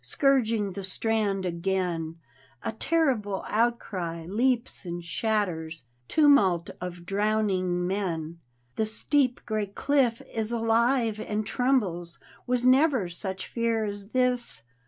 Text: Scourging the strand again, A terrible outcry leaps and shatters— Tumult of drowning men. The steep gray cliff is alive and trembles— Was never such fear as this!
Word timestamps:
Scourging 0.03 0.71
the 0.71 0.83
strand 0.83 1.45
again, 1.45 2.17
A 2.63 2.71
terrible 2.71 3.45
outcry 3.47 4.25
leaps 4.25 4.83
and 4.83 5.05
shatters— 5.05 5.83
Tumult 6.17 6.71
of 6.81 7.05
drowning 7.05 7.85
men. 7.85 8.39
The 8.77 8.87
steep 8.87 9.41
gray 9.45 9.67
cliff 9.67 10.19
is 10.33 10.51
alive 10.51 11.19
and 11.19 11.45
trembles— 11.45 12.17
Was 12.47 12.65
never 12.65 13.09
such 13.09 13.45
fear 13.45 13.85
as 13.85 14.09
this! 14.09 14.63